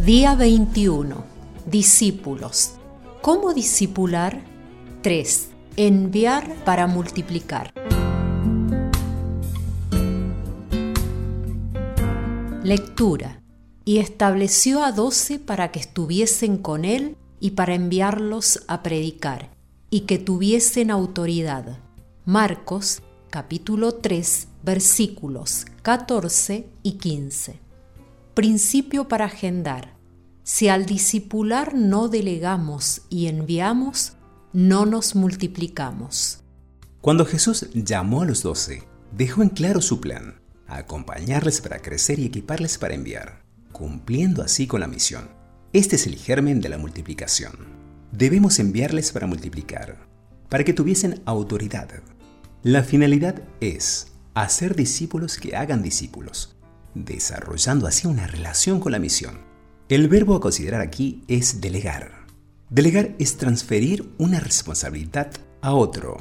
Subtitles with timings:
[0.00, 1.24] Día 21.
[1.66, 2.72] Discípulos.
[3.22, 4.42] ¿Cómo discipular?
[5.02, 5.48] 3.
[5.76, 7.72] Enviar para multiplicar.
[12.64, 13.40] Lectura.
[13.84, 19.50] Y estableció a doce para que estuviesen con él y para enviarlos a predicar,
[19.90, 21.78] y que tuviesen autoridad.
[22.24, 27.63] Marcos capítulo 3 versículos 14 y 15.
[28.34, 29.96] Principio para agendar.
[30.42, 34.14] Si al discipular no delegamos y enviamos,
[34.52, 36.40] no nos multiplicamos.
[37.00, 42.26] Cuando Jesús llamó a los doce, dejó en claro su plan, acompañarles para crecer y
[42.26, 45.28] equiparles para enviar, cumpliendo así con la misión.
[45.72, 47.52] Este es el germen de la multiplicación.
[48.10, 50.08] Debemos enviarles para multiplicar,
[50.48, 51.88] para que tuviesen autoridad.
[52.64, 56.53] La finalidad es hacer discípulos que hagan discípulos,
[56.94, 59.40] desarrollando así una relación con la misión.
[59.88, 62.24] El verbo a considerar aquí es delegar.
[62.70, 66.16] Delegar es transferir una responsabilidad a otro.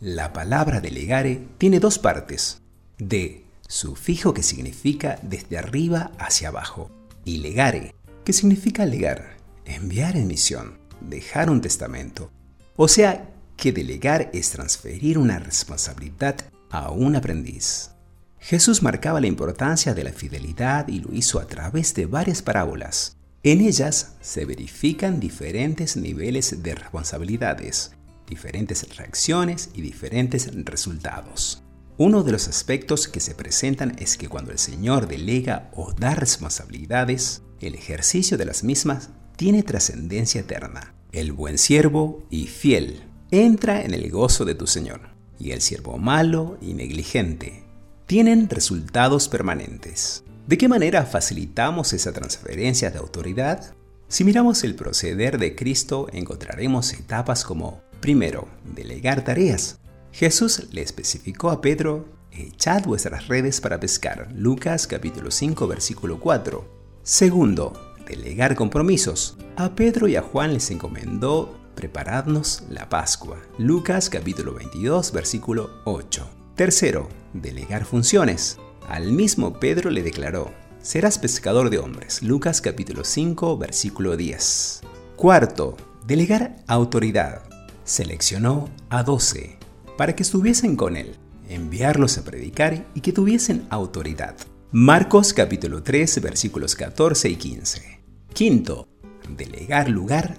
[0.00, 2.60] La palabra delegare tiene dos partes.
[2.98, 6.90] De, sufijo que significa desde arriba hacia abajo,
[7.24, 12.30] y legare, que significa legar, enviar en misión, dejar un testamento.
[12.76, 16.36] O sea, que delegar es transferir una responsabilidad
[16.70, 17.90] a un aprendiz.
[18.38, 23.16] Jesús marcaba la importancia de la fidelidad y lo hizo a través de varias parábolas.
[23.42, 27.92] En ellas se verifican diferentes niveles de responsabilidades,
[28.28, 31.62] diferentes reacciones y diferentes resultados.
[31.98, 36.14] Uno de los aspectos que se presentan es que cuando el Señor delega o da
[36.14, 40.94] responsabilidades, el ejercicio de las mismas tiene trascendencia eterna.
[41.12, 45.00] El buen siervo y fiel entra en el gozo de tu Señor,
[45.38, 47.65] y el siervo malo y negligente
[48.06, 50.22] tienen resultados permanentes.
[50.46, 53.74] ¿De qué manera facilitamos esa transferencia de autoridad?
[54.06, 59.80] Si miramos el proceder de Cristo, encontraremos etapas como, primero, delegar tareas.
[60.12, 64.28] Jesús le especificó a Pedro, echad vuestras redes para pescar.
[64.32, 67.00] Lucas capítulo 5 versículo 4.
[67.02, 69.36] Segundo, delegar compromisos.
[69.56, 73.42] A Pedro y a Juan les encomendó preparadnos la Pascua.
[73.58, 76.45] Lucas capítulo 22 versículo 8.
[76.56, 78.56] Tercero, delegar funciones.
[78.88, 82.22] Al mismo Pedro le declaró, serás pescador de hombres.
[82.22, 84.80] Lucas capítulo 5 versículo 10.
[85.16, 87.42] Cuarto, delegar autoridad.
[87.84, 89.58] Seleccionó a doce
[89.98, 91.16] para que estuviesen con él,
[91.50, 94.34] enviarlos a predicar y que tuviesen autoridad.
[94.72, 98.00] Marcos capítulo 3 versículos 14 y 15.
[98.32, 98.88] Quinto,
[99.28, 100.38] delegar lugar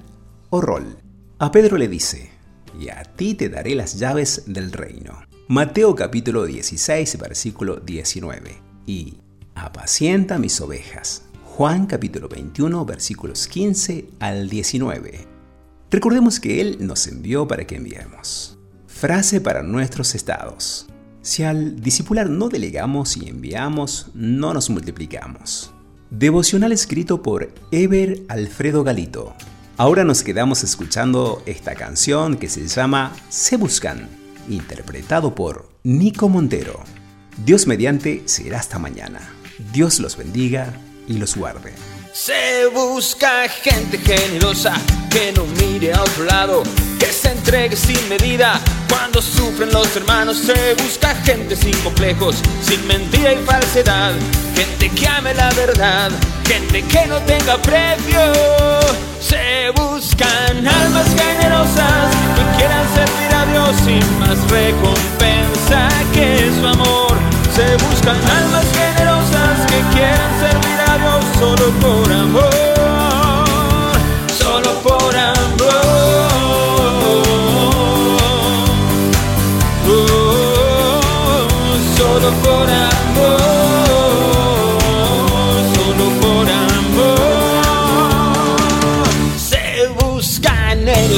[0.49, 0.97] o rol.
[1.37, 2.31] A Pedro le dice,
[2.79, 5.26] y a ti te daré las llaves del reino.
[5.49, 8.57] Mateo capítulo 16 versículo 19.
[8.85, 9.19] Y
[9.55, 11.23] apacienta mis ovejas.
[11.45, 15.25] Juan capítulo 21 versículos 15 al 19.
[15.89, 18.59] Recordemos que Él nos envió para que enviemos.
[18.87, 20.87] Frase para nuestros estados.
[21.21, 25.71] Si al discipular no delegamos y enviamos, no nos multiplicamos.
[26.09, 29.33] Devocional escrito por Eber Alfredo Galito.
[29.77, 34.09] Ahora nos quedamos escuchando esta canción que se llama Se Buscan,
[34.49, 36.83] interpretado por Nico Montero.
[37.45, 39.19] Dios mediante será hasta mañana.
[39.71, 40.73] Dios los bendiga
[41.07, 41.73] y los guarde.
[42.13, 44.73] Se busca gente generosa
[45.11, 46.63] que no mire a otro lado,
[46.99, 48.59] que se entregue sin medida
[48.89, 50.37] cuando sufren los hermanos.
[50.37, 54.13] Se busca gente sin complejos, sin mentira y falsedad,
[54.55, 56.11] gente que ame la verdad,
[56.45, 58.19] gente que no tenga precio.
[59.21, 60.36] Se buscan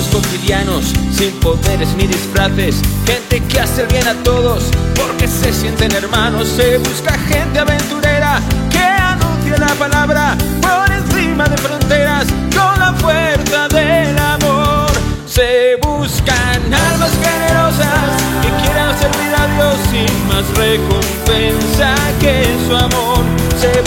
[0.07, 2.81] Cotidianos, sin poderes ni disfraces.
[3.05, 4.63] Gente que hace bien a todos,
[4.95, 6.47] porque se sienten hermanos.
[6.47, 13.67] Se busca gente aventurera que anuncie la palabra por encima de fronteras con la fuerza
[13.67, 14.89] del amor.
[15.27, 23.19] Se buscan almas generosas que quieran servir a Dios sin más recompensa que su amor.
[23.59, 23.81] Se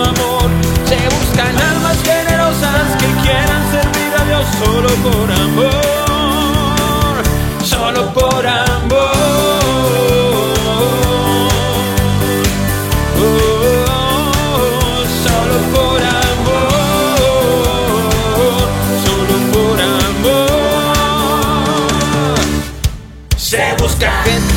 [0.00, 0.50] amor.
[0.88, 7.22] Se buscan almas generosas que quieran servir a Dios solo por amor.
[7.64, 9.52] Solo por amor.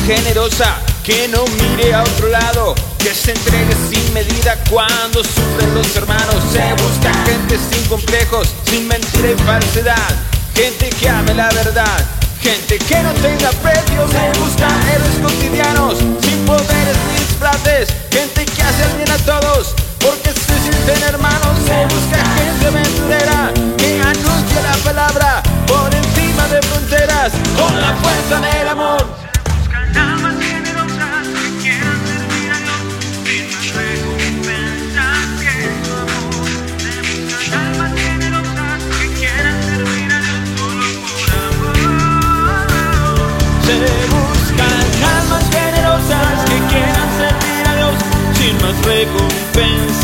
[0.06, 2.75] generosa, que no mire a otro lado,
[3.06, 6.42] que se entregue sin medida cuando sufren los hermanos.
[6.50, 10.08] Se busca gente sin complejos, sin mentira y falsedad,
[10.56, 12.04] gente que ame la verdad.
[12.40, 15.98] Gente que no tenga precio, se busca héroes cotidianos,
[43.66, 43.74] se
[44.14, 44.86] buscan
[45.18, 47.94] almas generosas que quieran servir a Dios
[48.38, 49.95] sin más recompensa.